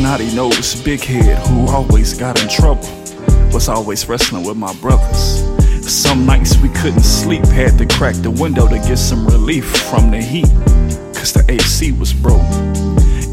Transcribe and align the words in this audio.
snotty 0.00 0.34
nose, 0.34 0.82
big 0.82 1.00
head 1.00 1.36
who 1.46 1.68
always 1.68 2.14
got 2.14 2.40
in 2.42 2.48
trouble. 2.48 2.88
Was 3.52 3.68
always 3.68 4.08
wrestling 4.08 4.46
with 4.46 4.56
my 4.56 4.72
brothers. 4.76 5.44
Some 5.86 6.24
nights 6.24 6.56
we 6.56 6.70
couldn't 6.70 7.02
sleep, 7.02 7.44
had 7.44 7.76
to 7.76 7.84
crack 7.84 8.14
the 8.14 8.30
window 8.30 8.66
to 8.66 8.78
get 8.78 8.96
some 8.96 9.26
relief 9.26 9.66
from 9.90 10.10
the 10.10 10.22
heat, 10.22 10.48
cause 11.14 11.34
the 11.34 11.44
AC 11.48 11.92
was 11.92 12.14
broke. 12.14 12.40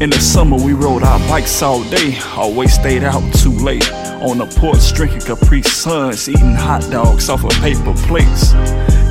In 0.02 0.10
the 0.10 0.20
summer, 0.20 0.58
we 0.62 0.74
rode 0.74 1.02
our 1.04 1.18
bikes 1.20 1.62
all 1.62 1.82
day, 1.84 2.18
always 2.36 2.74
stayed 2.74 3.02
out 3.02 3.22
too 3.36 3.52
late. 3.52 3.90
On 4.20 4.36
the 4.36 4.46
porch, 4.60 4.92
drinking 4.92 5.22
Capri 5.22 5.62
Suns, 5.62 6.28
eating 6.28 6.54
hot 6.54 6.82
dogs 6.90 7.30
off 7.30 7.44
of 7.44 7.52
paper 7.62 7.94
plates. 8.06 8.52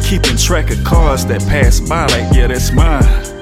Keeping 0.08 0.38
track 0.38 0.70
of 0.70 0.84
cars 0.84 1.26
that 1.26 1.42
pass 1.48 1.80
by, 1.80 2.06
like, 2.06 2.36
yeah, 2.36 2.46
that's 2.46 2.72
mine. 2.72 3.37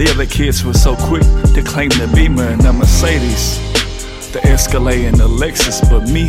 The 0.00 0.08
other 0.08 0.24
kids 0.24 0.64
were 0.64 0.72
so 0.72 0.96
quick 0.96 1.24
to 1.52 1.62
claim 1.62 1.90
the 1.90 2.10
Beamer 2.14 2.44
and 2.44 2.60
the 2.62 2.72
Mercedes, 2.72 3.60
the 4.32 4.40
Escalade 4.46 5.04
and 5.04 5.18
the 5.18 5.28
Lexus, 5.28 5.82
but 5.90 6.08
me, 6.08 6.26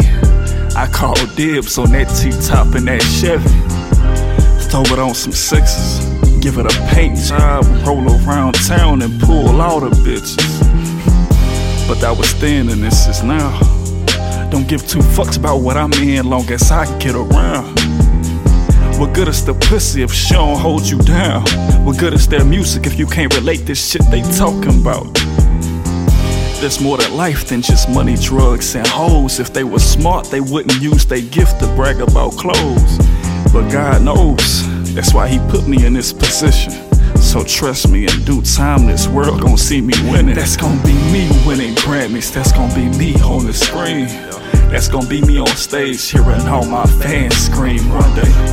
I 0.76 0.92
called 0.92 1.34
dibs 1.38 1.78
on 1.78 1.94
that 1.94 2.10
T-top 2.10 2.76
and 2.76 2.86
that 2.90 3.02
Chevy. 3.02 3.48
Throw 4.70 4.82
it 4.92 5.00
on 5.00 5.16
some 5.16 5.32
sixes, 5.32 6.04
give 6.42 6.58
it 6.58 6.66
a 6.66 6.94
paint 6.94 7.18
job, 7.18 7.64
roll 7.88 8.06
around 8.28 8.56
town 8.56 9.04
and 9.04 9.18
pull 9.22 9.62
all 9.62 9.80
the 9.80 9.92
bitches. 10.04 10.38
But 11.88 12.02
that 12.02 12.18
was 12.18 12.38
then 12.42 12.68
and 12.68 12.84
this 12.84 13.08
is 13.08 13.24
now. 13.24 13.58
Don't 14.52 14.68
give 14.68 14.86
two 14.86 15.00
fucks 15.00 15.38
about 15.38 15.60
what 15.60 15.78
I'm 15.78 15.94
in, 15.94 16.30
long 16.30 16.52
as 16.52 16.70
I 16.72 16.84
can 16.88 17.00
get 17.00 17.16
around. 17.16 18.01
What 19.02 19.16
good 19.16 19.30
is 19.30 19.44
the 19.44 19.56
pussy 19.56 20.04
if 20.04 20.14
she 20.14 20.36
don't 20.36 20.60
hold 20.60 20.88
you 20.88 21.00
down? 21.00 21.42
What 21.84 21.98
good 21.98 22.14
is 22.14 22.28
their 22.28 22.46
music 22.46 22.86
if 22.86 23.00
you 23.00 23.08
can't 23.08 23.34
relate 23.34 23.66
this 23.66 23.90
shit 23.90 24.04
they 24.12 24.22
talking 24.38 24.80
about? 24.80 25.12
There's 26.62 26.80
more 26.80 27.00
to 27.00 27.10
life 27.10 27.48
than 27.48 27.64
just 27.64 27.90
money, 27.90 28.16
drugs, 28.16 28.76
and 28.76 28.86
hoes. 28.86 29.40
If 29.40 29.54
they 29.54 29.64
were 29.64 29.80
smart, 29.80 30.28
they 30.28 30.40
wouldn't 30.40 30.80
use 30.80 31.04
their 31.04 31.22
gift 31.22 31.62
to 31.62 31.66
brag 31.76 32.00
about 32.00 32.34
clothes. 32.34 33.00
But 33.52 33.72
God 33.72 34.04
knows, 34.04 34.68
that's 34.94 35.16
why 35.16 35.28
He 35.28 35.40
put 35.50 35.68
me 35.68 35.84
in 35.84 35.94
this 35.94 36.14
position. 36.14 36.72
So 37.18 37.44
trust 37.44 37.90
me, 37.90 38.04
in 38.04 38.24
due 38.24 38.44
time, 38.44 38.86
this 38.86 39.08
world 39.08 39.42
gon' 39.42 39.58
see 39.58 39.82
me 39.82 39.96
winning. 40.12 40.36
That's 40.36 40.56
gon' 40.56 40.78
be 40.84 40.94
me 41.12 41.28
winning 41.48 41.74
Grammys. 41.74 42.32
That's 42.32 42.52
gon' 42.52 42.70
be 42.76 42.88
me 43.00 43.16
on 43.24 43.48
the 43.48 43.54
screen. 43.54 44.06
That's 44.70 44.88
gon' 44.88 45.10
be 45.10 45.22
me 45.22 45.40
on 45.40 45.48
stage, 45.48 46.08
hearing 46.08 46.48
all 46.48 46.68
my 46.68 46.86
fans 46.86 47.36
scream 47.36 47.90
one 47.90 48.16
day. 48.16 48.51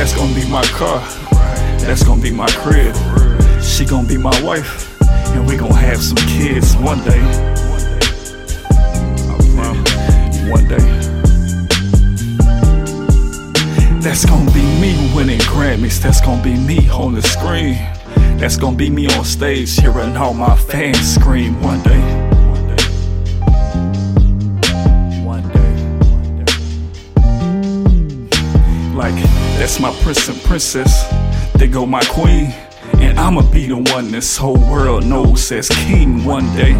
That's 0.00 0.14
gonna 0.14 0.34
be 0.34 0.48
my 0.48 0.62
car. 0.62 0.98
That's 1.80 2.02
gonna 2.02 2.22
be 2.22 2.30
my 2.30 2.48
crib. 2.52 2.96
She 3.62 3.84
gonna 3.84 4.08
be 4.08 4.16
my 4.16 4.42
wife. 4.42 4.98
And 5.34 5.46
we 5.46 5.58
gonna 5.58 5.74
have 5.74 6.02
some 6.02 6.16
kids 6.16 6.74
one 6.76 7.04
day. 7.04 7.20
One 10.50 10.66
day. 10.68 10.78
That's 14.00 14.24
gonna 14.24 14.50
be 14.52 14.62
me 14.80 15.12
winning 15.14 15.40
Grammys. 15.40 16.00
That's 16.00 16.22
gonna 16.22 16.42
be 16.42 16.54
me 16.56 16.88
on 16.88 17.12
the 17.12 17.20
screen. 17.20 17.74
That's 18.38 18.56
gonna 18.56 18.78
be 18.78 18.88
me 18.88 19.06
on 19.08 19.26
stage 19.26 19.78
hearing 19.78 20.16
all 20.16 20.32
my 20.32 20.56
fans 20.56 21.14
scream 21.14 21.60
one 21.60 21.82
day. 21.82 22.29
That's 29.60 29.78
my 29.78 29.92
prince 30.02 30.26
and 30.26 30.42
princess. 30.42 31.04
They 31.52 31.68
go 31.68 31.84
my 31.84 32.02
queen. 32.04 32.46
And 32.94 33.20
I'ma 33.20 33.42
be 33.52 33.66
the 33.66 33.76
one 33.76 34.10
this 34.10 34.38
whole 34.38 34.56
world 34.56 35.04
knows 35.04 35.52
as 35.52 35.68
king 35.68 36.24
one 36.24 36.46
day. 36.56 36.72